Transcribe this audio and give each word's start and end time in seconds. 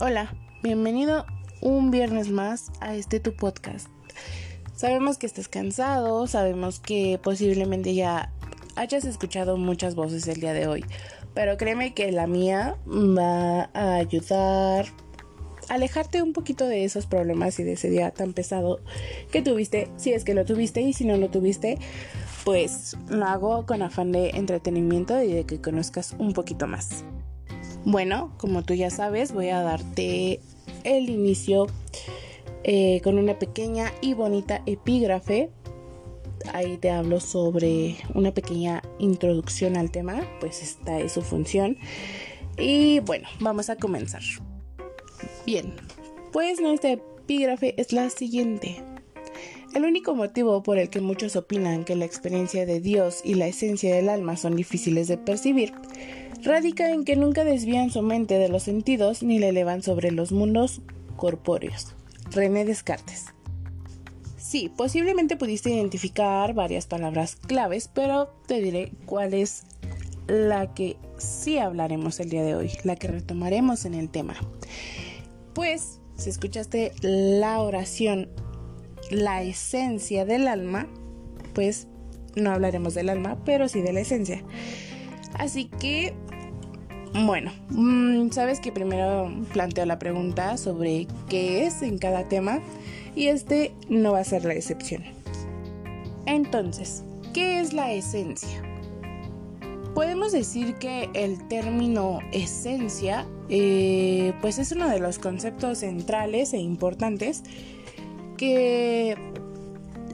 Hola, 0.00 0.34
bienvenido 0.60 1.24
un 1.60 1.92
viernes 1.92 2.28
más 2.28 2.72
a 2.80 2.96
este 2.96 3.20
tu 3.20 3.32
podcast. 3.32 3.86
Sabemos 4.74 5.18
que 5.18 5.26
estás 5.26 5.46
cansado, 5.46 6.26
sabemos 6.26 6.80
que 6.80 7.20
posiblemente 7.22 7.94
ya 7.94 8.32
hayas 8.74 9.04
escuchado 9.04 9.56
muchas 9.56 9.94
voces 9.94 10.26
el 10.26 10.40
día 10.40 10.52
de 10.52 10.66
hoy, 10.66 10.84
pero 11.32 11.56
créeme 11.56 11.94
que 11.94 12.10
la 12.10 12.26
mía 12.26 12.76
va 12.86 13.70
a 13.72 13.94
ayudar 13.94 14.86
a 15.68 15.74
alejarte 15.74 16.22
un 16.22 16.32
poquito 16.32 16.66
de 16.66 16.84
esos 16.84 17.06
problemas 17.06 17.60
y 17.60 17.62
de 17.62 17.74
ese 17.74 17.88
día 17.88 18.10
tan 18.10 18.32
pesado 18.32 18.80
que 19.30 19.42
tuviste, 19.42 19.88
si 19.96 20.12
es 20.12 20.24
que 20.24 20.34
lo 20.34 20.44
tuviste 20.44 20.80
y 20.80 20.92
si 20.92 21.04
no 21.04 21.16
lo 21.16 21.30
tuviste, 21.30 21.78
pues 22.44 22.96
lo 23.08 23.24
hago 23.26 23.64
con 23.64 23.80
afán 23.80 24.10
de 24.10 24.30
entretenimiento 24.30 25.22
y 25.22 25.32
de 25.32 25.46
que 25.46 25.60
conozcas 25.60 26.16
un 26.18 26.32
poquito 26.32 26.66
más. 26.66 27.04
Bueno, 27.84 28.32
como 28.38 28.62
tú 28.62 28.72
ya 28.72 28.88
sabes, 28.88 29.32
voy 29.32 29.50
a 29.50 29.60
darte 29.60 30.40
el 30.84 31.10
inicio 31.10 31.66
eh, 32.62 33.02
con 33.04 33.18
una 33.18 33.38
pequeña 33.38 33.92
y 34.00 34.14
bonita 34.14 34.62
epígrafe. 34.64 35.50
Ahí 36.54 36.78
te 36.78 36.90
hablo 36.90 37.20
sobre 37.20 37.96
una 38.14 38.32
pequeña 38.32 38.82
introducción 38.98 39.76
al 39.76 39.90
tema, 39.90 40.26
pues 40.40 40.62
esta 40.62 40.98
es 40.98 41.12
su 41.12 41.20
función. 41.20 41.76
Y 42.56 43.00
bueno, 43.00 43.28
vamos 43.40 43.68
a 43.68 43.76
comenzar. 43.76 44.22
Bien, 45.44 45.74
pues 46.32 46.60
nuestra 46.60 46.92
epígrafe 46.92 47.78
es 47.78 47.92
la 47.92 48.08
siguiente. 48.08 48.82
El 49.74 49.84
único 49.84 50.14
motivo 50.14 50.62
por 50.62 50.78
el 50.78 50.88
que 50.88 51.00
muchos 51.00 51.36
opinan 51.36 51.84
que 51.84 51.96
la 51.96 52.06
experiencia 52.06 52.64
de 52.64 52.80
Dios 52.80 53.20
y 53.24 53.34
la 53.34 53.46
esencia 53.46 53.94
del 53.94 54.08
alma 54.08 54.38
son 54.38 54.56
difíciles 54.56 55.08
de 55.08 55.18
percibir 55.18 55.74
radica 56.44 56.90
en 56.90 57.04
que 57.04 57.16
nunca 57.16 57.44
desvían 57.44 57.90
su 57.90 58.02
mente 58.02 58.38
de 58.38 58.48
los 58.48 58.62
sentidos 58.62 59.22
ni 59.22 59.38
la 59.38 59.48
elevan 59.48 59.82
sobre 59.82 60.10
los 60.10 60.30
mundos 60.30 60.82
corpóreos. 61.16 61.94
René 62.30 62.64
Descartes. 62.64 63.26
Sí, 64.36 64.70
posiblemente 64.76 65.36
pudiste 65.36 65.70
identificar 65.70 66.54
varias 66.54 66.86
palabras 66.86 67.36
claves, 67.36 67.90
pero 67.92 68.28
te 68.46 68.60
diré 68.60 68.92
cuál 69.06 69.34
es 69.34 69.64
la 70.26 70.74
que 70.74 70.96
sí 71.18 71.58
hablaremos 71.58 72.20
el 72.20 72.30
día 72.30 72.42
de 72.42 72.54
hoy, 72.54 72.70
la 72.84 72.96
que 72.96 73.08
retomaremos 73.08 73.84
en 73.84 73.94
el 73.94 74.10
tema. 74.10 74.34
Pues, 75.54 75.98
si 76.16 76.30
escuchaste 76.30 76.92
la 77.00 77.60
oración, 77.60 78.28
la 79.10 79.42
esencia 79.42 80.24
del 80.24 80.46
alma, 80.46 80.88
pues 81.54 81.88
no 82.36 82.50
hablaremos 82.50 82.94
del 82.94 83.08
alma, 83.08 83.38
pero 83.44 83.68
sí 83.68 83.80
de 83.80 83.92
la 83.92 84.00
esencia. 84.00 84.42
Así 85.38 85.66
que 85.66 86.14
bueno, 87.14 87.52
mm, 87.70 88.30
sabes 88.30 88.58
que 88.58 88.72
primero 88.72 89.32
planteo 89.52 89.86
la 89.86 90.00
pregunta 90.00 90.56
sobre 90.56 91.06
qué 91.28 91.64
es 91.64 91.80
en 91.82 91.98
cada 91.98 92.28
tema 92.28 92.60
y 93.14 93.28
este 93.28 93.72
no 93.88 94.12
va 94.12 94.18
a 94.18 94.24
ser 94.24 94.44
la 94.44 94.54
excepción. 94.54 95.04
Entonces, 96.26 97.04
¿qué 97.32 97.60
es 97.60 97.72
la 97.72 97.92
esencia? 97.92 98.62
Podemos 99.94 100.32
decir 100.32 100.74
que 100.74 101.08
el 101.14 101.46
término 101.46 102.18
esencia 102.32 103.26
eh, 103.48 104.32
pues 104.40 104.58
es 104.58 104.72
uno 104.72 104.88
de 104.88 104.98
los 104.98 105.20
conceptos 105.20 105.78
centrales 105.78 106.52
e 106.52 106.58
importantes 106.58 107.44
que 108.36 109.16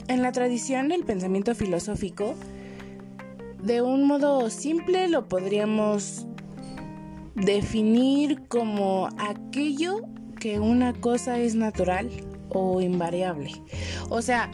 en 0.07 0.21
la 0.21 0.31
tradición 0.31 0.89
del 0.89 1.03
pensamiento 1.03 1.55
filosófico 1.55 2.35
de 3.63 3.81
un 3.81 4.05
modo 4.05 4.49
simple 4.51 5.07
lo 5.07 5.27
podríamos 5.27 6.27
definir 7.35 8.47
como 8.47 9.09
aquello 9.17 10.01
que 10.39 10.59
una 10.59 10.93
cosa 10.93 11.37
es 11.39 11.55
natural 11.55 12.09
o 12.49 12.81
invariable. 12.81 13.51
O 14.09 14.21
sea, 14.21 14.51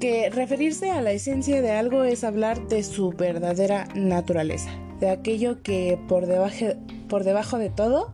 que 0.00 0.30
referirse 0.30 0.90
a 0.90 1.00
la 1.00 1.12
esencia 1.12 1.62
de 1.62 1.70
algo 1.70 2.04
es 2.04 2.24
hablar 2.24 2.66
de 2.68 2.82
su 2.82 3.10
verdadera 3.10 3.86
naturaleza, 3.94 4.70
de 4.98 5.10
aquello 5.10 5.62
que 5.62 5.98
por 6.08 6.26
debajo, 6.26 6.66
por 7.08 7.24
debajo 7.24 7.58
de 7.58 7.70
todo 7.70 8.12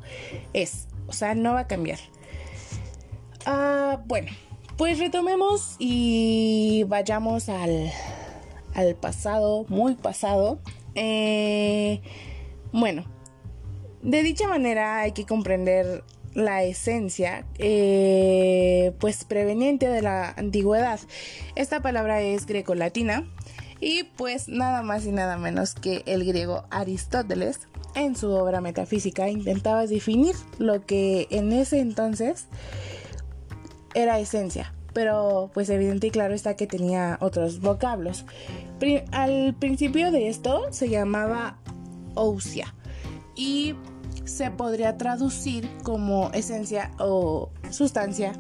es, 0.53 0.87
o 1.07 1.13
sea, 1.13 1.35
no 1.35 1.55
va 1.55 1.61
a 1.61 1.67
cambiar. 1.67 1.99
Ah, 3.47 4.03
bueno, 4.07 4.31
pues 4.77 4.99
retomemos 4.99 5.77
y 5.79 6.85
vayamos 6.89 7.49
al, 7.49 7.91
al 8.75 8.95
pasado, 8.95 9.65
muy 9.69 9.95
pasado. 9.95 10.61
Eh, 10.95 12.03
bueno, 12.73 13.07
de 14.03 14.23
dicha 14.23 14.49
manera 14.49 15.01
hay 15.01 15.13
que 15.13 15.27
comprender 15.27 16.05
la 16.35 16.63
esencia, 16.63 17.45
eh, 17.59 18.93
pues 19.01 19.25
preveniente 19.25 19.89
de 19.89 20.03
la 20.03 20.31
antigüedad. 20.31 21.01
Esta 21.57 21.81
palabra 21.81 22.21
es 22.21 22.47
greco-latina 22.47 23.27
y 23.81 24.05
pues 24.05 24.49
nada 24.49 24.83
más 24.83 25.05
y 25.07 25.13
nada 25.13 25.37
menos 25.37 25.75
que 25.75 26.03
el 26.07 26.25
griego 26.25 26.65
Aristóteles 26.71 27.61
en 27.95 28.17
su 28.17 28.31
obra 28.31 28.61
metafísica 28.61 29.29
intentaba 29.29 29.87
definir 29.87 30.35
lo 30.59 30.85
que 30.85 31.27
en 31.31 31.53
ese 31.53 31.81
entonces 31.81 32.47
era 33.95 34.21
esencia, 34.21 34.75
pero 34.93 35.51
pues 35.55 35.71
evidente 35.71 36.09
y 36.09 36.11
claro 36.11 36.35
está 36.35 36.55
que 36.55 36.67
tenía 36.67 37.19
otros 37.21 37.61
vocablos. 37.61 38.27
al 39.11 39.55
principio 39.55 40.13
de 40.13 40.29
esto 40.29 40.73
se 40.73 40.89
llamaba 40.89 41.59
ousia 42.15 42.75
y 43.39 43.77
se 44.25 44.51
podría 44.51 44.99
traducir 44.99 45.71
como 45.85 46.31
esencia 46.33 46.91
o 46.99 47.51
sustancia, 47.71 48.33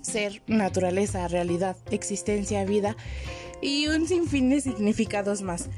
ser, 0.00 0.40
naturaleza, 0.46 1.26
realidad, 1.26 1.76
existencia, 1.90 2.64
vida 2.64 2.96
y 3.60 3.88
un 3.88 4.06
sinfín 4.06 4.48
de 4.48 4.60
significados 4.60 5.42
más. 5.42 5.68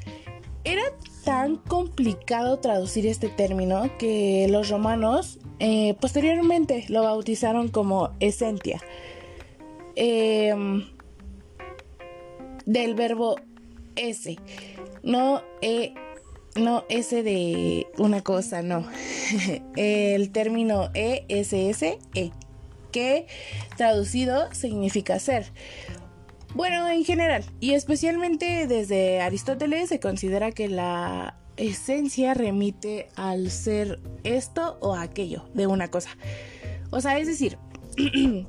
Era 0.62 0.82
tan 1.24 1.56
complicado 1.56 2.58
traducir 2.58 3.06
este 3.06 3.28
término 3.28 3.90
que 3.98 4.46
los 4.50 4.68
romanos 4.68 5.38
eh, 5.58 5.94
posteriormente 6.00 6.84
lo 6.88 7.02
bautizaron 7.02 7.68
como 7.68 8.10
esencia. 8.20 8.80
Em, 9.96 10.84
del 12.66 12.94
verbo 12.94 13.36
ese, 13.96 14.36
no 15.02 15.42
e 15.62 15.94
no 16.58 16.84
ese 16.88 17.22
de 17.22 17.86
una 17.98 18.22
cosa, 18.22 18.62
no. 18.62 18.86
El 19.76 20.30
término 20.30 20.90
ESSE, 20.94 21.98
que 22.92 23.26
traducido 23.76 24.52
significa 24.54 25.18
ser. 25.18 25.52
Bueno, 26.54 26.88
en 26.88 27.04
general, 27.04 27.44
y 27.60 27.74
especialmente 27.74 28.66
desde 28.66 29.20
Aristóteles 29.20 29.90
se 29.90 30.00
considera 30.00 30.52
que 30.52 30.68
la 30.68 31.36
esencia 31.58 32.34
remite 32.34 33.08
al 33.16 33.50
ser 33.50 34.00
esto 34.24 34.78
o 34.80 34.94
aquello 34.94 35.44
de 35.54 35.66
una 35.66 35.88
cosa. 35.88 36.10
O 36.90 37.00
sea, 37.00 37.18
es 37.18 37.26
decir, 37.26 37.58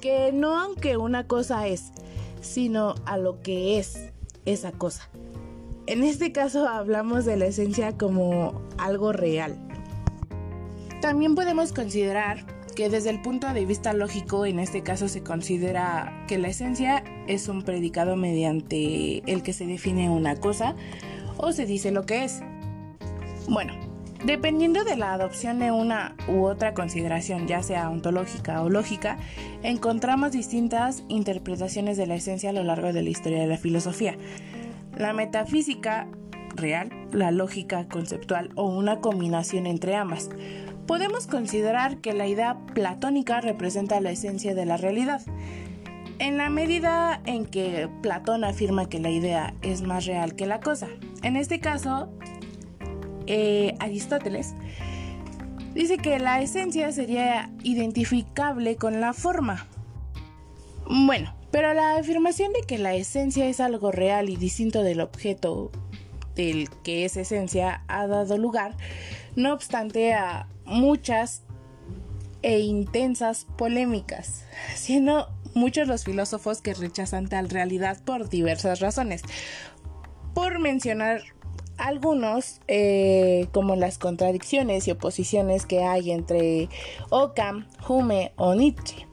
que 0.00 0.32
no 0.32 0.58
aunque 0.58 0.96
una 0.96 1.26
cosa 1.26 1.66
es, 1.66 1.92
sino 2.40 2.94
a 3.04 3.18
lo 3.18 3.40
que 3.42 3.78
es 3.78 4.12
esa 4.46 4.72
cosa. 4.72 5.08
En 5.86 6.02
este 6.02 6.32
caso 6.32 6.66
hablamos 6.66 7.26
de 7.26 7.36
la 7.36 7.44
esencia 7.44 7.98
como 7.98 8.62
algo 8.78 9.12
real. 9.12 9.58
También 11.02 11.34
podemos 11.34 11.74
considerar 11.74 12.46
que 12.74 12.88
desde 12.88 13.10
el 13.10 13.20
punto 13.20 13.52
de 13.52 13.66
vista 13.66 13.92
lógico, 13.92 14.46
en 14.46 14.60
este 14.60 14.82
caso 14.82 15.08
se 15.08 15.22
considera 15.22 16.24
que 16.26 16.38
la 16.38 16.48
esencia 16.48 17.04
es 17.28 17.48
un 17.48 17.62
predicado 17.62 18.16
mediante 18.16 19.18
el 19.30 19.42
que 19.42 19.52
se 19.52 19.66
define 19.66 20.08
una 20.08 20.36
cosa 20.36 20.74
o 21.36 21.52
se 21.52 21.66
dice 21.66 21.90
lo 21.90 22.06
que 22.06 22.24
es. 22.24 22.40
Bueno, 23.46 23.74
dependiendo 24.24 24.84
de 24.84 24.96
la 24.96 25.12
adopción 25.12 25.58
de 25.58 25.70
una 25.70 26.16
u 26.28 26.44
otra 26.44 26.72
consideración, 26.72 27.46
ya 27.46 27.62
sea 27.62 27.90
ontológica 27.90 28.62
o 28.62 28.70
lógica, 28.70 29.18
encontramos 29.62 30.32
distintas 30.32 31.04
interpretaciones 31.08 31.98
de 31.98 32.06
la 32.06 32.14
esencia 32.14 32.48
a 32.48 32.54
lo 32.54 32.64
largo 32.64 32.94
de 32.94 33.02
la 33.02 33.10
historia 33.10 33.40
de 33.40 33.48
la 33.48 33.58
filosofía 33.58 34.16
la 34.96 35.12
metafísica 35.12 36.08
real, 36.54 36.90
la 37.12 37.30
lógica 37.30 37.88
conceptual 37.88 38.50
o 38.54 38.64
una 38.66 39.00
combinación 39.00 39.66
entre 39.66 39.96
ambas. 39.96 40.30
Podemos 40.86 41.26
considerar 41.26 41.98
que 41.98 42.12
la 42.12 42.26
idea 42.26 42.58
platónica 42.74 43.40
representa 43.40 44.00
la 44.00 44.10
esencia 44.10 44.54
de 44.54 44.66
la 44.66 44.76
realidad. 44.76 45.22
En 46.18 46.36
la 46.36 46.48
medida 46.48 47.20
en 47.24 47.46
que 47.46 47.88
Platón 48.02 48.44
afirma 48.44 48.88
que 48.88 49.00
la 49.00 49.10
idea 49.10 49.54
es 49.62 49.82
más 49.82 50.06
real 50.06 50.36
que 50.36 50.46
la 50.46 50.60
cosa. 50.60 50.88
En 51.22 51.36
este 51.36 51.58
caso, 51.58 52.08
eh, 53.26 53.74
Aristóteles 53.80 54.54
dice 55.74 55.96
que 55.98 56.18
la 56.18 56.40
esencia 56.40 56.92
sería 56.92 57.50
identificable 57.62 58.76
con 58.76 59.00
la 59.00 59.12
forma. 59.12 59.66
Bueno, 60.88 61.34
pero 61.54 61.72
la 61.72 61.94
afirmación 61.98 62.52
de 62.52 62.62
que 62.62 62.78
la 62.78 62.96
esencia 62.96 63.46
es 63.46 63.60
algo 63.60 63.92
real 63.92 64.28
y 64.28 64.34
distinto 64.34 64.82
del 64.82 65.00
objeto 65.00 65.70
del 66.34 66.68
que 66.82 67.04
es 67.04 67.16
esencia 67.16 67.84
ha 67.86 68.08
dado 68.08 68.36
lugar, 68.38 68.76
no 69.36 69.52
obstante, 69.52 70.14
a 70.14 70.48
muchas 70.64 71.44
e 72.42 72.58
intensas 72.58 73.46
polémicas, 73.56 74.44
siendo 74.74 75.28
muchos 75.54 75.86
los 75.86 76.02
filósofos 76.02 76.60
que 76.60 76.74
rechazan 76.74 77.28
tal 77.28 77.48
realidad 77.48 78.02
por 78.04 78.28
diversas 78.28 78.80
razones. 78.80 79.22
Por 80.34 80.58
mencionar 80.58 81.22
algunos, 81.76 82.62
eh, 82.66 83.46
como 83.52 83.76
las 83.76 83.98
contradicciones 83.98 84.88
y 84.88 84.90
oposiciones 84.90 85.66
que 85.66 85.84
hay 85.84 86.10
entre 86.10 86.68
Occam, 87.10 87.68
Hume 87.86 88.32
o 88.34 88.56
Nietzsche. 88.56 89.06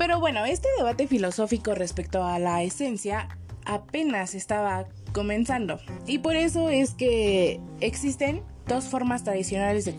Pero 0.00 0.18
bueno, 0.18 0.46
este 0.46 0.66
debate 0.78 1.06
filosófico 1.06 1.74
respecto 1.74 2.24
a 2.24 2.38
la 2.38 2.62
esencia 2.62 3.36
apenas 3.66 4.34
estaba 4.34 4.86
comenzando 5.12 5.78
y 6.06 6.20
por 6.20 6.36
eso 6.36 6.70
es 6.70 6.94
que 6.94 7.60
existen 7.82 8.40
dos 8.66 8.84
formas 8.84 9.24
tradicionales 9.24 9.84
de, 9.84 9.94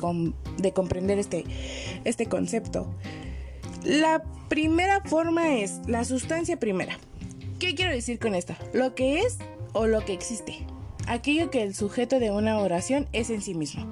de 0.57 0.73
comprender 0.73 1.19
este, 1.19 1.43
este 2.03 2.25
concepto. 2.25 2.95
La 3.83 4.23
primera 4.47 5.01
forma 5.01 5.57
es 5.57 5.81
la 5.85 6.03
sustancia 6.03 6.57
primera. 6.57 6.97
¿Qué 7.59 7.75
quiero 7.75 7.91
decir 7.91 8.17
con 8.17 8.33
esto? 8.33 8.55
Lo 8.73 8.95
que 8.95 9.19
es 9.19 9.37
o 9.73 9.85
lo 9.85 10.03
que 10.03 10.13
existe. 10.13 10.65
Aquello 11.05 11.51
que 11.51 11.61
el 11.61 11.75
sujeto 11.75 12.19
de 12.19 12.31
una 12.31 12.57
oración 12.57 13.07
es 13.13 13.29
en 13.29 13.43
sí 13.43 13.53
mismo. 13.53 13.85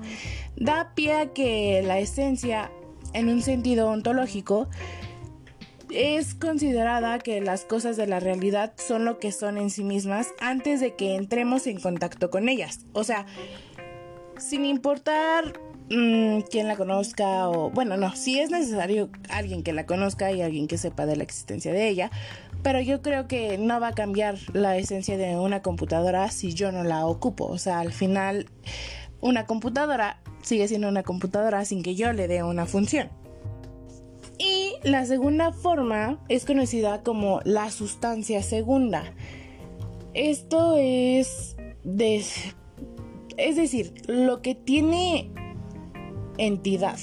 Da 0.56 0.92
pie 0.96 1.14
a 1.14 1.34
que 1.34 1.84
la 1.86 2.00
esencia, 2.00 2.72
en 3.14 3.30
un 3.30 3.44
sentido 3.44 3.92
ontológico, 3.92 4.70
es 5.92 6.36
considerada 6.36 7.20
que 7.20 7.42
las 7.42 7.66
cosas 7.66 7.98
de 7.98 8.08
la 8.08 8.20
realidad 8.20 8.74
son 8.78 9.06
lo 9.06 9.20
que 9.20 9.32
son 9.32 9.58
en 9.58 9.70
sí 9.70 9.84
mismas 9.84 10.28
antes 10.40 10.80
de 10.80 10.96
que 10.96 11.16
entremos 11.16 11.68
en 11.68 11.80
contacto 11.80 12.30
con 12.30 12.50
ellas. 12.50 12.82
O 12.94 13.04
sea, 13.04 13.26
sin 14.38 14.66
importar 14.66 15.60
mm, 15.90 16.42
quién 16.50 16.68
la 16.68 16.76
conozca 16.76 17.50
o 17.50 17.72
bueno, 17.72 17.98
no, 17.98 18.16
si 18.16 18.40
es 18.40 18.52
necesario 18.52 19.10
alguien 19.30 19.64
que 19.64 19.74
la 19.74 19.86
conozca 19.86 20.32
y 20.32 20.42
alguien 20.42 20.68
que 20.68 20.78
sepa 20.78 21.06
de 21.06 21.16
la 21.16 21.24
existencia 21.24 21.74
de 21.74 21.88
ella, 21.88 22.12
pero 22.62 22.82
yo 22.82 23.02
creo 23.02 23.28
que 23.28 23.58
no 23.58 23.80
va 23.80 23.90
a 23.90 23.94
cambiar 23.94 24.38
la 24.54 24.78
esencia 24.78 25.18
de 25.18 25.38
una 25.38 25.62
computadora 25.62 26.30
si 26.30 26.54
yo 26.54 26.72
no 26.72 26.84
la 26.84 27.06
ocupo. 27.06 27.46
O 27.46 27.58
sea, 27.58 27.80
al 27.80 27.94
final 27.94 28.48
una 29.22 29.46
computadora 29.46 30.20
sigue 30.42 30.68
siendo 30.68 30.88
una 30.88 31.04
computadora 31.04 31.66
sin 31.66 31.84
que 31.84 31.96
yo 31.96 32.14
le 32.14 32.28
dé 32.28 32.44
una 32.44 32.66
función. 32.66 33.10
La 34.84 35.06
segunda 35.06 35.52
forma 35.52 36.20
es 36.30 36.46
conocida 36.46 37.04
como 37.04 37.42
la 37.44 37.70
sustancia 37.70 38.42
segunda. 38.42 39.14
Esto 40.14 40.78
es 40.78 41.58
es 43.38 43.56
decir, 43.56 43.94
lo 44.08 44.42
que 44.42 44.56
tiene 44.56 45.32
entidad. 46.38 46.98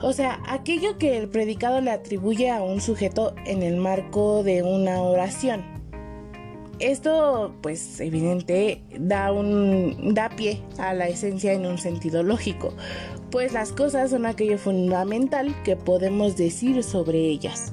O 0.00 0.12
sea, 0.12 0.40
aquello 0.46 0.98
que 0.98 1.16
el 1.16 1.28
predicado 1.28 1.80
le 1.80 1.90
atribuye 1.90 2.50
a 2.50 2.62
un 2.62 2.80
sujeto 2.80 3.34
en 3.46 3.62
el 3.62 3.76
marco 3.76 4.42
de 4.42 4.62
una 4.62 5.00
oración. 5.02 5.62
Esto, 6.80 7.54
pues, 7.62 8.00
evidente, 8.00 8.82
da, 8.98 9.32
un, 9.32 10.12
da 10.12 10.28
pie 10.30 10.60
a 10.78 10.92
la 10.92 11.08
esencia 11.08 11.52
en 11.52 11.64
un 11.64 11.78
sentido 11.78 12.22
lógico 12.22 12.74
pues 13.34 13.52
las 13.52 13.72
cosas 13.72 14.12
son 14.12 14.26
aquello 14.26 14.58
fundamental 14.58 15.60
que 15.64 15.74
podemos 15.74 16.36
decir 16.36 16.84
sobre 16.84 17.18
ellas. 17.18 17.72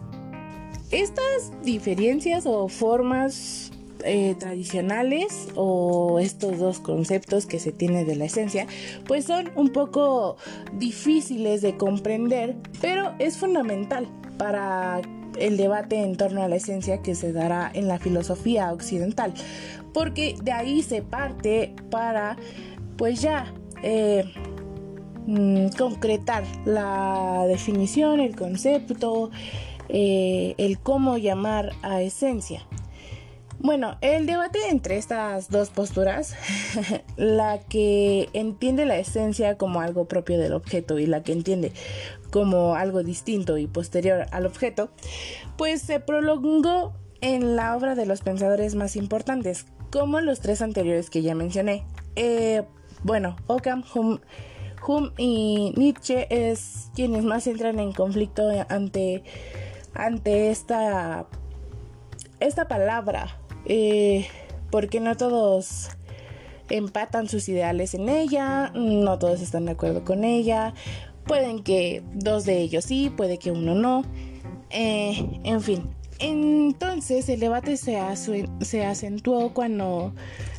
Estas 0.89 1.51
diferencias 1.61 2.47
o 2.47 2.67
formas 2.67 3.71
eh, 4.03 4.33
tradicionales 4.39 5.49
o 5.53 6.17
estos 6.19 6.57
dos 6.57 6.79
conceptos 6.79 7.45
que 7.45 7.59
se 7.59 7.71
tiene 7.71 8.05
de 8.05 8.15
la 8.15 8.25
esencia, 8.25 8.65
pues 9.05 9.25
son 9.25 9.51
un 9.55 9.69
poco 9.69 10.35
difíciles 10.79 11.61
de 11.61 11.77
comprender, 11.77 12.55
pero 12.81 13.13
es 13.19 13.37
fundamental 13.37 14.07
para 14.39 14.99
el 15.37 15.57
debate 15.57 16.03
en 16.03 16.17
torno 16.17 16.41
a 16.41 16.47
la 16.47 16.55
esencia 16.55 17.03
que 17.03 17.13
se 17.13 17.33
dará 17.33 17.69
en 17.71 17.87
la 17.87 17.99
filosofía 17.99 18.73
occidental, 18.73 19.35
porque 19.93 20.35
de 20.41 20.53
ahí 20.53 20.81
se 20.81 21.03
parte 21.03 21.75
para, 21.91 22.35
pues 22.97 23.21
ya, 23.21 23.53
eh, 23.83 24.23
Mm, 25.27 25.67
concretar 25.77 26.43
la 26.65 27.45
definición, 27.47 28.19
el 28.19 28.35
concepto, 28.35 29.29
eh, 29.89 30.55
el 30.57 30.79
cómo 30.79 31.17
llamar 31.17 31.73
a 31.83 32.01
esencia. 32.01 32.63
Bueno, 33.59 33.97
el 34.01 34.25
debate 34.25 34.57
entre 34.69 34.97
estas 34.97 35.51
dos 35.51 35.69
posturas, 35.69 36.33
la 37.17 37.59
que 37.59 38.29
entiende 38.33 38.85
la 38.85 38.97
esencia 38.97 39.55
como 39.57 39.81
algo 39.81 40.05
propio 40.05 40.39
del 40.39 40.53
objeto 40.53 40.97
y 40.97 41.05
la 41.05 41.21
que 41.21 41.33
entiende 41.33 41.71
como 42.31 42.73
algo 42.73 43.03
distinto 43.03 43.59
y 43.59 43.67
posterior 43.67 44.25
al 44.31 44.47
objeto, 44.47 44.89
pues 45.57 45.83
se 45.83 45.99
prolongó 45.99 46.93
en 47.21 47.55
la 47.55 47.77
obra 47.77 47.93
de 47.93 48.07
los 48.07 48.21
pensadores 48.21 48.73
más 48.73 48.95
importantes, 48.95 49.67
como 49.91 50.19
los 50.21 50.39
tres 50.39 50.63
anteriores 50.63 51.11
que 51.11 51.21
ya 51.21 51.35
mencioné. 51.35 51.83
Eh, 52.15 52.63
bueno, 53.03 53.35
Occam, 53.45 53.83
Hume, 53.93 54.21
Hume 54.85 55.11
y 55.17 55.73
Nietzsche 55.75 56.27
es 56.29 56.89
quienes 56.95 57.23
más 57.23 57.47
entran 57.47 57.79
en 57.79 57.91
conflicto 57.91 58.49
ante, 58.69 59.23
ante 59.93 60.49
esta, 60.49 61.27
esta 62.39 62.67
palabra, 62.67 63.39
eh, 63.65 64.27
porque 64.69 64.99
no 64.99 65.15
todos 65.17 65.89
empatan 66.69 67.27
sus 67.27 67.49
ideales 67.49 67.93
en 67.93 68.09
ella, 68.09 68.71
no 68.73 69.19
todos 69.19 69.41
están 69.41 69.65
de 69.65 69.71
acuerdo 69.71 70.03
con 70.03 70.23
ella, 70.23 70.73
pueden 71.25 71.63
que 71.63 72.03
dos 72.13 72.45
de 72.45 72.59
ellos 72.59 72.85
sí, 72.85 73.09
puede 73.09 73.37
que 73.37 73.51
uno 73.51 73.75
no, 73.75 74.03
eh, 74.69 75.39
en 75.43 75.61
fin. 75.61 75.89
Entonces 76.19 77.27
el 77.29 77.39
debate 77.39 77.77
se, 77.77 77.99
se 78.61 78.85
acentuó 78.85 79.53
cuando 79.53 80.13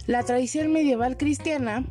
la 0.07 0.25
tradición 0.25 0.73
medieval 0.73 1.17
cristiana 1.17 1.85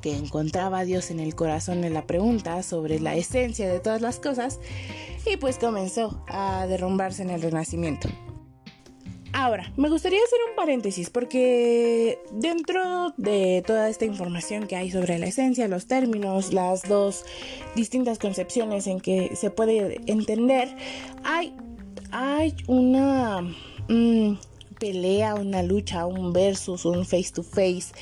que 0.00 0.16
encontraba 0.16 0.80
a 0.80 0.84
Dios 0.84 1.10
en 1.10 1.20
el 1.20 1.34
corazón 1.34 1.84
en 1.84 1.94
la 1.94 2.06
pregunta 2.06 2.62
sobre 2.62 3.00
la 3.00 3.14
esencia 3.14 3.68
de 3.68 3.80
todas 3.80 4.00
las 4.00 4.18
cosas 4.18 4.60
y 5.24 5.36
pues 5.36 5.58
comenzó 5.58 6.24
a 6.28 6.66
derrumbarse 6.66 7.22
en 7.22 7.30
el 7.30 7.42
Renacimiento. 7.42 8.08
Ahora, 9.32 9.70
me 9.76 9.90
gustaría 9.90 10.18
hacer 10.24 10.38
un 10.48 10.56
paréntesis 10.56 11.10
porque 11.10 12.18
dentro 12.32 13.12
de 13.18 13.62
toda 13.66 13.90
esta 13.90 14.06
información 14.06 14.66
que 14.66 14.76
hay 14.76 14.90
sobre 14.90 15.18
la 15.18 15.26
esencia, 15.26 15.68
los 15.68 15.86
términos, 15.86 16.54
las 16.54 16.88
dos 16.88 17.26
distintas 17.74 18.18
concepciones 18.18 18.86
en 18.86 18.98
que 18.98 19.36
se 19.36 19.50
puede 19.50 20.00
entender, 20.06 20.74
hay, 21.22 21.54
hay 22.12 22.56
una... 22.66 23.42
Mm, 23.88 24.36
pelea, 24.78 25.34
una 25.34 25.62
lucha, 25.62 26.06
un 26.06 26.32
versus, 26.32 26.84
un 26.84 27.04
face 27.04 27.30
to 27.34 27.42
face 27.42 27.92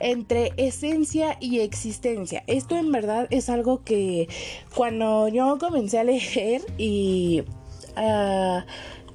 entre 0.00 0.52
esencia 0.56 1.36
y 1.40 1.60
existencia. 1.60 2.44
Esto 2.46 2.76
en 2.76 2.92
verdad 2.92 3.26
es 3.30 3.48
algo 3.48 3.82
que 3.82 4.28
cuando 4.74 5.28
yo 5.28 5.58
comencé 5.58 5.98
a 5.98 6.04
leer 6.04 6.62
y 6.78 7.44
ah, 7.96 8.66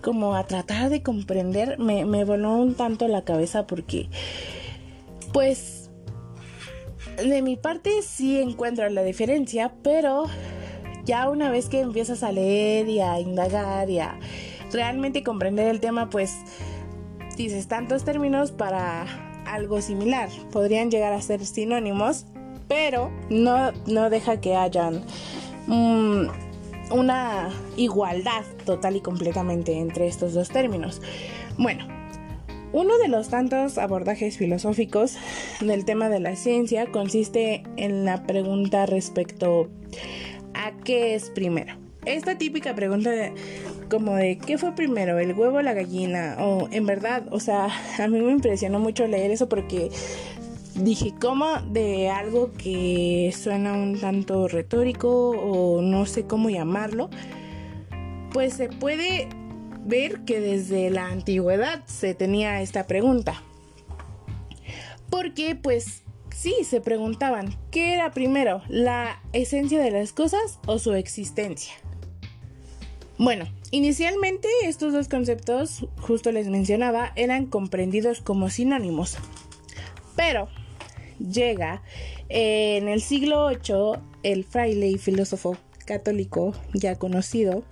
como 0.02 0.36
a 0.36 0.46
tratar 0.46 0.90
de 0.90 1.04
comprender, 1.04 1.78
me, 1.80 2.06
me 2.06 2.24
voló 2.24 2.54
un 2.56 2.76
tanto 2.76 3.08
la 3.08 3.24
cabeza 3.24 3.68
porque 3.68 4.10
pues 5.34 5.90
de 7.18 7.42
mi 7.42 7.58
parte 7.58 8.02
sí 8.02 8.40
encuentro 8.40 8.88
la 8.90 9.04
diferencia, 9.04 9.74
pero 9.84 10.26
ya 11.06 11.30
una 11.30 11.50
vez 11.50 11.68
que 11.70 11.82
empiezas 11.82 12.24
a 12.24 12.32
leer 12.32 12.88
y 12.88 13.00
a 13.02 13.20
indagar 13.20 13.90
y 13.90 14.00
a 14.00 14.20
realmente 14.72 15.24
comprender 15.24 15.68
el 15.68 15.80
tema, 15.80 16.10
pues 16.10 16.36
dices 17.44 17.68
tantos 17.68 18.04
términos 18.04 18.52
para 18.52 19.06
algo 19.46 19.82
similar. 19.82 20.30
Podrían 20.52 20.92
llegar 20.92 21.14
a 21.14 21.22
ser 21.22 21.46
sinónimos, 21.46 22.26
pero 22.68 23.10
no, 23.30 23.72
no 23.88 24.10
deja 24.10 24.42
que 24.42 24.58
hayan 24.58 25.04
mm, 25.68 26.28
una 26.92 27.50
igualdad 27.78 28.44
total 28.66 28.98
y 28.98 29.02
completamente 29.02 29.78
entre 29.78 30.08
estos 30.08 30.34
dos 30.34 30.50
términos. 30.50 31.02
Bueno, 31.58 31.88
uno 32.74 32.98
de 32.98 33.08
los 33.08 33.30
tantos 33.30 33.78
abordajes 33.78 34.38
filosóficos 34.38 35.16
del 35.62 35.86
tema 35.86 36.10
de 36.10 36.20
la 36.20 36.36
ciencia 36.36 36.92
consiste 36.92 37.64
en 37.78 38.04
la 38.04 38.24
pregunta 38.24 38.86
respecto 38.86 39.70
a 40.54 40.72
qué 40.84 41.16
es 41.16 41.30
primero. 41.30 41.78
Esta 42.06 42.38
típica 42.38 42.76
pregunta 42.76 43.12
de, 43.12 43.34
como 43.90 44.16
de 44.16 44.38
qué 44.38 44.58
fue 44.58 44.74
primero, 44.74 45.20
el 45.20 45.34
huevo 45.34 45.58
o 45.58 45.62
la 45.62 45.74
gallina, 45.74 46.38
o 46.40 46.70
en 46.72 46.86
verdad, 46.86 47.24
o 47.32 47.40
sea, 47.40 47.68
a 47.98 48.08
mí 48.08 48.20
me 48.22 48.32
impresionó 48.32 48.80
mucho 48.80 49.08
leer 49.08 49.32
eso 49.32 49.50
porque 49.50 49.90
dije, 50.76 51.14
¿cómo 51.20 51.48
de 51.72 52.10
algo 52.10 52.52
que 52.54 53.34
suena 53.38 53.74
un 53.74 54.00
tanto 54.00 54.48
retórico 54.48 55.32
o 55.32 55.82
no 55.82 56.06
sé 56.06 56.24
cómo 56.26 56.50
llamarlo? 56.50 57.10
Pues 58.32 58.54
se 58.54 58.70
puede 58.70 59.28
ver 59.86 60.22
que 60.22 60.40
desde 60.40 60.90
la 60.90 61.08
antigüedad 61.08 61.84
se 61.86 62.14
tenía 62.14 62.62
esta 62.62 62.86
pregunta. 62.86 63.42
Porque 65.10 65.56
pues 65.56 66.04
Sí, 66.40 66.56
se 66.64 66.80
preguntaban, 66.80 67.54
¿qué 67.70 67.94
era 67.94 68.12
primero, 68.12 68.62
la 68.70 69.22
esencia 69.34 69.82
de 69.82 69.92
las 69.92 70.14
cosas 70.14 70.60
o 70.68 70.80
su 70.80 70.94
existencia? 70.94 71.74
Bueno, 73.20 73.50
inicialmente 73.72 74.48
estos 74.64 74.94
dos 74.94 75.10
conceptos, 75.10 75.86
justo 75.98 76.32
les 76.32 76.48
mencionaba, 76.48 77.12
eran 77.18 77.48
comprendidos 77.48 78.22
como 78.22 78.50
sinónimos. 78.50 79.18
Pero 80.16 80.48
llega 81.20 81.84
en 82.30 82.88
el 82.88 83.02
siglo 83.02 83.50
VIII 83.50 84.02
el 84.24 84.46
fraile 84.46 84.88
y 84.88 84.98
filósofo 84.98 85.58
católico 85.86 86.54
ya 86.74 86.96
conocido, 86.96 87.66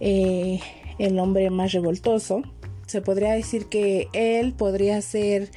eh, 0.00 0.60
el 0.98 1.18
hombre 1.18 1.50
más 1.50 1.72
revoltoso. 1.72 2.40
Se 2.86 3.02
podría 3.02 3.32
decir 3.32 3.66
que 3.66 4.08
él 4.14 4.54
podría 4.54 5.02
ser 5.02 5.50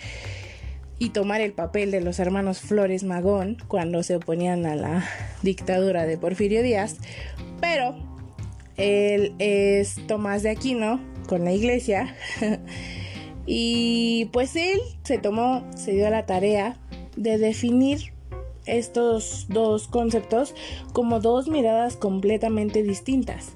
y 1.00 1.12
tomar 1.12 1.40
el 1.40 1.54
papel 1.54 1.90
de 1.90 2.02
los 2.02 2.20
hermanos 2.20 2.60
Flores 2.60 3.06
Magón 3.06 3.60
cuando 3.70 4.04
se 4.04 4.18
oponían 4.18 4.66
a 4.66 4.76
la 4.76 5.06
dictadura 5.42 6.06
de 6.06 6.18
Porfirio 6.18 6.62
Díaz, 6.64 6.98
pero 7.62 8.15
él 8.78 9.34
es 9.40 9.96
Tomás 10.08 10.44
de 10.44 10.50
Aquino 10.50 11.00
con 11.28 11.44
la 11.44 11.54
iglesia 11.54 12.16
y 13.46 14.26
pues 14.32 14.56
él 14.56 14.80
se 15.04 15.18
tomó, 15.18 15.66
se 15.76 15.94
dio 15.94 16.08
a 16.08 16.10
la 16.12 16.26
tarea 16.26 16.78
de 17.16 17.38
definir 17.38 18.14
estos 18.66 19.46
dos 19.50 19.88
conceptos 19.88 20.56
como 20.92 21.20
dos 21.20 21.48
miradas 21.48 21.96
completamente 21.98 22.84
distintas. 22.84 23.54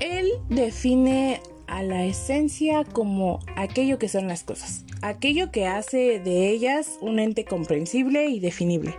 Él 0.00 0.28
define 0.48 1.40
a 1.66 1.82
la 1.82 2.04
esencia 2.04 2.84
como 2.84 3.38
aquello 3.56 3.98
que 3.98 4.08
son 4.08 4.26
las 4.26 4.42
cosas, 4.42 4.84
aquello 5.02 5.52
que 5.52 5.66
hace 5.66 6.18
de 6.18 6.50
ellas 6.50 6.98
un 7.00 7.20
ente 7.20 7.44
comprensible 7.44 8.26
y 8.26 8.40
definible 8.40 8.94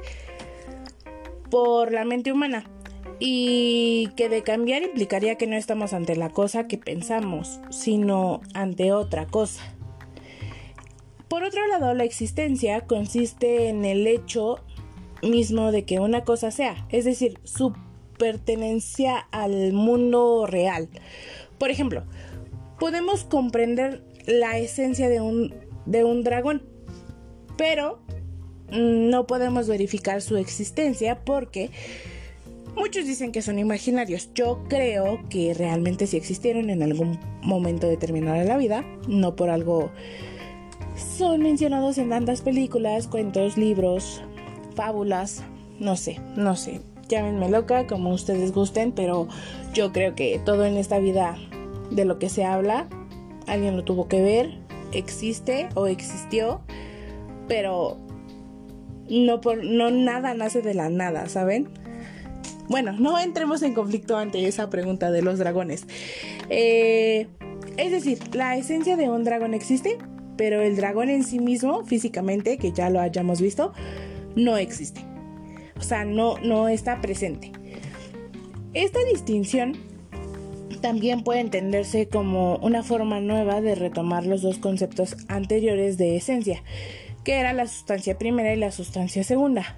por 1.50 1.92
la 1.92 2.06
mente 2.06 2.32
humana 2.32 2.64
y 3.24 4.08
que 4.16 4.30
de 4.30 4.42
cambiar 4.42 4.82
implicaría 4.82 5.36
que 5.36 5.46
no 5.46 5.56
estamos 5.56 5.94
ante 5.94 6.16
la 6.16 6.30
cosa 6.32 6.68
que 6.68 6.80
pensamos, 6.80 7.60
sino 7.70 8.42
ante 8.56 8.94
otra 8.94 9.28
cosa. 9.28 9.62
Por 11.28 11.44
otro 11.44 11.68
lado, 11.68 11.94
la 11.94 12.04
existencia 12.04 12.82
consiste 12.82 13.70
en 13.70 13.86
el 13.86 14.08
hecho 14.08 14.58
mismo 15.22 15.72
de 15.72 15.86
que 15.86 16.00
una 16.00 16.24
cosa 16.24 16.50
sea, 16.50 16.88
es 16.90 17.06
decir, 17.06 17.40
su 17.44 17.76
pertenencia 18.18 19.18
al 19.32 19.72
mundo 19.72 20.48
real. 20.48 20.90
Por 21.60 21.70
ejemplo, 21.70 22.04
podemos 22.80 23.24
comprender 23.24 24.04
la 24.26 24.58
esencia 24.58 25.10
de 25.10 25.22
un, 25.22 25.54
de 25.86 26.04
un 26.04 26.24
dragón, 26.24 26.64
pero 27.56 28.00
no 28.72 29.28
podemos 29.28 29.68
verificar 29.68 30.24
su 30.24 30.38
existencia 30.38 31.24
porque 31.24 31.70
muchos 32.76 33.06
dicen 33.06 33.32
que 33.32 33.42
son 33.42 33.60
imaginarios. 33.60 34.30
Yo 34.34 34.64
creo 34.68 35.20
que 35.30 35.54
realmente 35.54 36.08
sí 36.08 36.18
existieron 36.18 36.70
en 36.70 36.84
algún 36.84 37.20
momento 37.42 37.88
determinado 37.88 38.38
de 38.38 38.46
la 38.46 38.58
vida, 38.58 38.86
no 39.08 39.36
por 39.36 39.50
algo 39.50 39.92
son 40.96 41.42
mencionados 41.42 41.98
en 41.98 42.10
tantas 42.10 42.42
películas, 42.42 43.08
cuentos, 43.08 43.58
libros, 43.58 44.22
fábulas, 44.76 45.44
no 45.80 45.96
sé, 45.96 46.20
no 46.36 46.56
sé. 46.56 46.82
Llámenme 47.08 47.50
loca 47.50 47.88
como 47.88 48.14
ustedes 48.14 48.54
gusten, 48.54 48.92
pero 48.92 49.28
yo 49.74 49.92
creo 49.92 50.16
que 50.16 50.40
todo 50.44 50.66
en 50.66 50.78
esta 50.78 51.00
vida 51.00 51.38
de 51.90 52.06
lo 52.06 52.20
que 52.20 52.30
se 52.30 52.46
habla, 52.46 52.88
alguien 53.48 53.76
lo 53.76 53.84
tuvo 53.84 54.08
que 54.08 54.22
ver, 54.22 54.58
existe 54.94 55.70
o 55.76 55.88
existió, 55.88 56.62
pero 57.48 57.98
no 59.10 59.42
por 59.42 59.64
no 59.64 59.90
nada 59.92 60.34
nace 60.34 60.62
de 60.62 60.74
la 60.74 60.90
nada, 60.90 61.28
¿saben? 61.28 61.70
Bueno, 62.72 62.94
no 62.94 63.20
entremos 63.20 63.62
en 63.64 63.74
conflicto 63.74 64.18
ante 64.18 64.48
esa 64.48 64.70
pregunta 64.70 65.12
de 65.12 65.22
los 65.22 65.38
dragones. 65.38 65.86
Eh, 66.50 67.28
es 67.76 67.92
decir, 67.92 68.34
la 68.34 68.56
esencia 68.56 68.96
de 68.96 69.10
un 69.10 69.26
dragón 69.26 69.54
existe, 69.54 69.98
pero 70.38 70.62
el 70.62 70.78
dragón 70.78 71.10
en 71.10 71.26
sí 71.26 71.40
mismo, 71.40 71.84
físicamente, 71.84 72.58
que 72.58 72.72
ya 72.72 72.90
lo 72.90 73.02
hayamos 73.02 73.42
visto, 73.42 73.74
no 74.38 74.56
existe. 74.56 75.02
O 75.78 75.82
sea, 75.82 76.06
no, 76.06 76.38
no 76.38 76.70
está 76.70 77.02
presente. 77.02 77.52
Esta 78.74 79.00
distinción 79.04 79.76
también 80.80 81.26
puede 81.26 81.42
entenderse 81.42 82.08
como 82.08 82.56
una 82.60 82.84
forma 82.84 83.20
nueva 83.20 83.60
de 83.60 83.76
retomar 83.76 84.26
los 84.26 84.42
dos 84.44 84.60
conceptos 84.60 85.18
anteriores 85.28 85.98
de 85.98 86.16
esencia, 86.16 86.64
que 87.26 87.34
era 87.34 87.52
la 87.52 87.68
sustancia 87.68 88.18
primera 88.18 88.54
y 88.54 88.58
la 88.58 88.72
sustancia 88.72 89.26
segunda. 89.26 89.76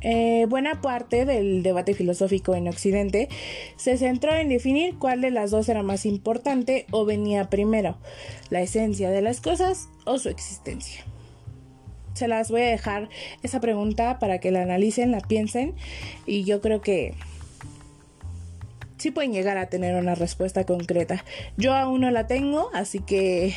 Eh, 0.00 0.46
buena 0.48 0.80
parte 0.80 1.24
del 1.24 1.62
debate 1.62 1.92
filosófico 1.94 2.54
en 2.54 2.68
Occidente 2.68 3.28
se 3.76 3.98
centró 3.98 4.34
en 4.34 4.48
definir 4.48 4.96
cuál 4.96 5.20
de 5.20 5.30
las 5.30 5.50
dos 5.50 5.68
era 5.68 5.82
más 5.82 6.06
importante 6.06 6.86
o 6.92 7.04
venía 7.04 7.50
primero, 7.50 7.98
la 8.50 8.60
esencia 8.60 9.10
de 9.10 9.22
las 9.22 9.40
cosas 9.40 9.88
o 10.04 10.18
su 10.18 10.28
existencia. 10.28 11.04
Se 12.14 12.28
las 12.28 12.50
voy 12.50 12.62
a 12.62 12.66
dejar 12.66 13.08
esa 13.42 13.60
pregunta 13.60 14.18
para 14.18 14.38
que 14.38 14.50
la 14.50 14.62
analicen, 14.62 15.12
la 15.12 15.20
piensen 15.20 15.74
y 16.26 16.44
yo 16.44 16.60
creo 16.60 16.80
que 16.80 17.14
sí 18.98 19.10
pueden 19.10 19.32
llegar 19.32 19.58
a 19.58 19.66
tener 19.66 19.94
una 19.96 20.14
respuesta 20.14 20.64
concreta. 20.64 21.24
Yo 21.56 21.74
aún 21.74 22.00
no 22.00 22.10
la 22.10 22.26
tengo, 22.26 22.70
así 22.72 23.00
que 23.00 23.54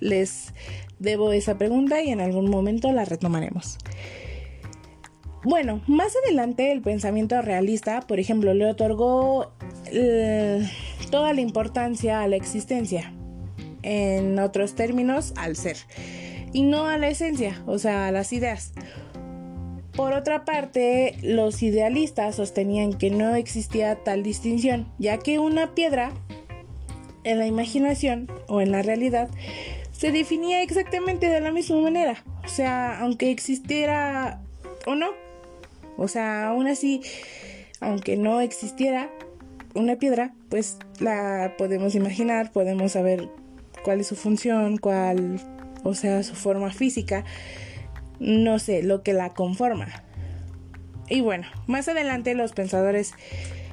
les 0.00 0.52
debo 0.98 1.32
esa 1.32 1.58
pregunta 1.58 2.02
y 2.02 2.10
en 2.10 2.20
algún 2.20 2.50
momento 2.50 2.92
la 2.92 3.04
retomaremos. 3.04 3.78
Bueno, 5.48 5.80
más 5.86 6.14
adelante 6.14 6.72
el 6.72 6.82
pensamiento 6.82 7.40
realista, 7.40 8.02
por 8.02 8.20
ejemplo, 8.20 8.52
le 8.52 8.66
otorgó 8.66 9.50
eh, 9.86 10.62
toda 11.10 11.32
la 11.32 11.40
importancia 11.40 12.20
a 12.20 12.28
la 12.28 12.36
existencia, 12.36 13.14
en 13.82 14.38
otros 14.40 14.74
términos, 14.74 15.32
al 15.38 15.56
ser, 15.56 15.78
y 16.52 16.64
no 16.64 16.86
a 16.86 16.98
la 16.98 17.08
esencia, 17.08 17.62
o 17.64 17.78
sea, 17.78 18.08
a 18.08 18.12
las 18.12 18.34
ideas. 18.34 18.74
Por 19.96 20.12
otra 20.12 20.44
parte, 20.44 21.16
los 21.22 21.62
idealistas 21.62 22.34
sostenían 22.34 22.92
que 22.92 23.08
no 23.08 23.34
existía 23.34 23.94
tal 24.04 24.22
distinción, 24.22 24.92
ya 24.98 25.16
que 25.16 25.38
una 25.38 25.74
piedra 25.74 26.12
en 27.24 27.38
la 27.38 27.46
imaginación 27.46 28.30
o 28.48 28.60
en 28.60 28.70
la 28.70 28.82
realidad 28.82 29.30
se 29.92 30.12
definía 30.12 30.60
exactamente 30.60 31.30
de 31.30 31.40
la 31.40 31.52
misma 31.52 31.80
manera. 31.80 32.22
O 32.44 32.48
sea, 32.48 33.00
aunque 33.00 33.30
existiera 33.30 34.42
o 34.84 34.94
no. 34.94 35.27
O 35.98 36.08
sea, 36.08 36.48
aún 36.48 36.66
así, 36.66 37.02
aunque 37.80 38.16
no 38.16 38.40
existiera 38.40 39.10
una 39.74 39.96
piedra, 39.96 40.32
pues 40.48 40.78
la 40.98 41.54
podemos 41.58 41.94
imaginar, 41.94 42.52
podemos 42.52 42.92
saber 42.92 43.28
cuál 43.84 44.00
es 44.00 44.06
su 44.06 44.16
función, 44.16 44.78
cuál, 44.78 45.38
o 45.84 45.92
sea, 45.94 46.22
su 46.22 46.34
forma 46.34 46.72
física 46.72 47.26
no 48.20 48.58
sé, 48.58 48.82
lo 48.82 49.02
que 49.02 49.12
la 49.12 49.30
conforma. 49.30 49.86
Y 51.08 51.20
bueno, 51.20 51.46
más 51.66 51.88
adelante 51.88 52.34
los 52.34 52.52
pensadores 52.52 53.12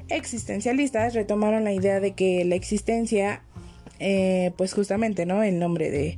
existencialistas 0.10 1.14
retomaron 1.14 1.64
la 1.64 1.74
idea 1.74 2.00
de 2.00 2.14
que 2.14 2.46
la 2.46 2.56
existencia, 2.56 3.42
eh, 4.00 4.52
pues 4.58 4.74
justamente, 4.74 5.26
¿no? 5.26 5.44
El 5.44 5.60
nombre 5.60 5.90
de, 5.90 6.18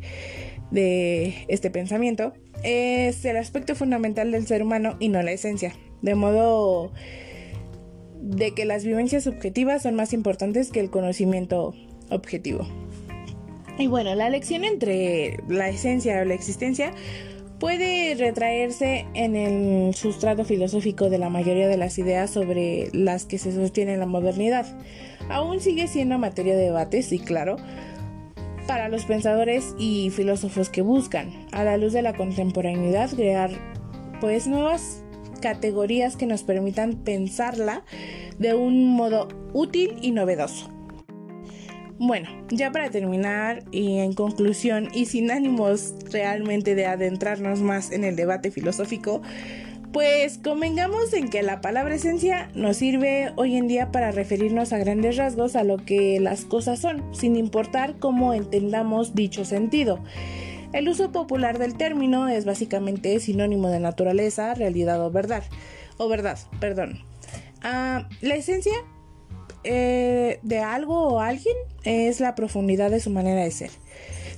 de 0.71 1.45
este 1.47 1.71
pensamiento 1.71 2.33
es 2.63 3.23
el 3.25 3.37
aspecto 3.37 3.75
fundamental 3.75 4.31
del 4.31 4.45
ser 4.45 4.61
humano 4.61 4.97
y 4.99 5.09
no 5.09 5.21
la 5.23 5.31
esencia. 5.31 5.73
De 6.01 6.15
modo 6.15 6.91
de 8.21 8.53
que 8.53 8.65
las 8.65 8.83
vivencias 8.83 9.23
subjetivas 9.23 9.83
son 9.83 9.95
más 9.95 10.13
importantes 10.13 10.71
que 10.71 10.79
el 10.79 10.89
conocimiento 10.89 11.73
objetivo. 12.09 12.67
Y 13.77 13.87
bueno, 13.87 14.15
la 14.15 14.29
lección 14.29 14.63
entre 14.63 15.37
la 15.47 15.69
esencia 15.69 16.21
o 16.21 16.25
la 16.25 16.33
existencia 16.33 16.93
puede 17.59 18.15
retraerse 18.15 19.05
en 19.13 19.35
el 19.35 19.95
sustrato 19.95 20.45
filosófico 20.45 21.09
de 21.09 21.17
la 21.17 21.29
mayoría 21.29 21.67
de 21.67 21.77
las 21.77 21.97
ideas 21.97 22.29
sobre 22.29 22.89
las 22.93 23.25
que 23.25 23.37
se 23.37 23.51
sostiene 23.51 23.97
la 23.97 24.05
modernidad. 24.05 24.65
Aún 25.29 25.59
sigue 25.59 25.87
siendo 25.87 26.17
materia 26.17 26.55
de 26.55 26.63
debate, 26.65 27.01
sí, 27.01 27.19
claro, 27.19 27.57
para 28.67 28.89
los 28.89 29.05
pensadores 29.05 29.75
y 29.77 30.09
filósofos 30.09 30.69
que 30.69 30.81
buscan, 30.81 31.31
a 31.51 31.63
la 31.63 31.77
luz 31.77 31.93
de 31.93 32.01
la 32.01 32.13
contemporaneidad, 32.13 33.09
crear 33.11 33.51
pues 34.19 34.47
nuevas 34.47 35.03
categorías 35.47 36.17
que 36.17 36.25
nos 36.25 36.43
permitan 36.43 36.95
pensarla 37.05 37.83
de 38.37 38.53
un 38.53 38.89
modo 38.89 39.29
útil 39.53 39.95
y 40.01 40.11
novedoso. 40.11 40.69
Bueno, 41.99 42.27
ya 42.49 42.71
para 42.73 42.89
terminar 42.89 43.63
y 43.71 43.99
en 43.99 44.11
conclusión 44.11 44.89
y 44.93 45.05
sin 45.05 45.31
ánimos 45.31 45.95
realmente 46.11 46.75
de 46.75 46.85
adentrarnos 46.85 47.61
más 47.61 47.91
en 47.91 48.03
el 48.03 48.17
debate 48.17 48.51
filosófico, 48.51 49.21
pues 49.93 50.37
convengamos 50.37 51.13
en 51.13 51.29
que 51.29 51.41
la 51.43 51.61
palabra 51.61 51.95
esencia 51.95 52.51
nos 52.53 52.75
sirve 52.75 53.31
hoy 53.37 53.55
en 53.55 53.67
día 53.67 53.89
para 53.93 54.11
referirnos 54.11 54.73
a 54.73 54.79
grandes 54.79 55.15
rasgos 55.15 55.55
a 55.55 55.63
lo 55.63 55.77
que 55.77 56.19
las 56.19 56.43
cosas 56.43 56.79
son, 56.79 57.03
sin 57.15 57.37
importar 57.37 57.97
cómo 57.99 58.33
entendamos 58.33 59.15
dicho 59.15 59.45
sentido. 59.45 60.03
El 60.73 60.89
uso 60.89 61.11
popular 61.11 61.59
del 61.59 61.75
término 61.75 62.27
es 62.27 62.45
básicamente 62.45 63.19
sinónimo 63.19 63.69
de 63.69 63.79
naturaleza, 63.79 64.53
realidad 64.53 65.03
o 65.05 65.11
verdad. 65.11 65.43
O 65.97 66.09
verdad, 66.09 66.37
perdón. 66.59 67.03
Ah, 67.63 68.07
la 68.21 68.35
esencia 68.35 68.73
eh, 69.63 70.39
de 70.43 70.59
algo 70.59 71.07
o 71.07 71.19
alguien 71.19 71.55
es 71.83 72.19
la 72.19 72.35
profundidad 72.35 72.91
de 72.91 72.99
su 72.99 73.09
manera 73.09 73.43
de 73.43 73.51
ser. 73.51 73.71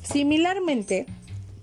Similarmente, 0.01 1.05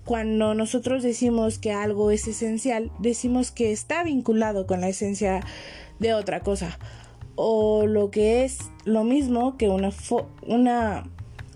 cuando 0.05 0.53
nosotros 0.53 1.03
decimos 1.03 1.59
que 1.59 1.71
algo 1.71 2.11
es 2.11 2.27
esencial, 2.27 2.91
decimos 2.99 3.51
que 3.51 3.71
está 3.71 4.03
vinculado 4.03 4.67
con 4.67 4.81
la 4.81 4.89
esencia 4.89 5.41
de 5.99 6.13
otra 6.13 6.41
cosa. 6.41 6.77
O 7.35 7.85
lo 7.85 8.09
que 8.11 8.43
es 8.43 8.59
lo 8.85 9.03
mismo 9.03 9.57
que 9.57 9.69
una, 9.69 9.91
una 10.45 11.03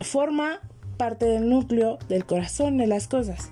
forma 0.02 0.60
parte 1.02 1.26
del 1.26 1.50
núcleo 1.50 1.98
del 2.10 2.28
corazón 2.28 2.78
de 2.78 2.86
las 2.86 3.08
cosas. 3.08 3.52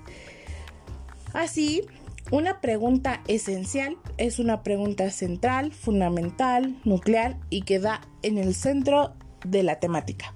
Así, 1.33 1.81
una 2.29 2.61
pregunta 2.61 3.23
esencial 3.27 3.97
es 4.19 4.37
una 4.37 4.61
pregunta 4.61 5.09
central, 5.09 5.71
fundamental, 5.71 6.75
nuclear 6.83 7.37
y 7.49 7.63
que 7.63 7.79
da 7.79 8.01
en 8.21 8.37
el 8.37 8.53
centro 8.53 9.15
de 9.43 9.63
la 9.63 9.79
temática. 9.79 10.35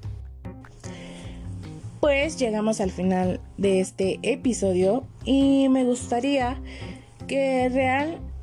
Pues 1.99 2.39
llegamos 2.39 2.81
al 2.81 2.89
final 2.89 3.39
de 3.57 3.79
este 3.79 4.17
episodio 4.23 5.03
y 5.23 5.69
me 5.69 5.83
gustaría 5.83 6.59
que 7.27 7.69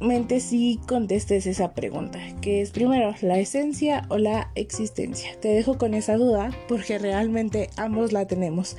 realmente 0.01 0.41
sí 0.41 0.81
contestes 0.89 1.47
esa 1.47 1.75
pregunta, 1.75 2.19
que 2.41 2.63
es 2.63 2.71
primero 2.71 3.15
la 3.21 3.39
esencia 3.39 4.07
o 4.09 4.17
la 4.17 4.51
existencia. 4.55 5.39
Te 5.41 5.49
dejo 5.49 5.77
con 5.77 5.93
esa 5.95 6.17
duda 6.17 6.51
porque 6.69 6.99
realmente 6.99 7.69
ambos 7.77 8.13
la 8.13 8.27
tenemos. 8.27 8.77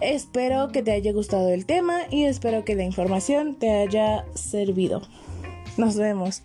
Espero 0.00 0.68
que 0.68 0.82
te 0.82 0.92
haya 0.92 1.12
gustado 1.12 1.50
el 1.50 1.66
tema 1.66 2.02
y 2.10 2.24
espero 2.24 2.64
que 2.64 2.74
la 2.74 2.84
información 2.84 3.56
te 3.56 3.70
haya 3.70 4.26
servido. 4.34 5.02
Nos 5.78 5.96
vemos. 5.96 6.42